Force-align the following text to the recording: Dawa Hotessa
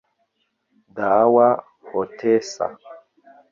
Dawa 0.95 1.47
Hotessa 1.89 2.65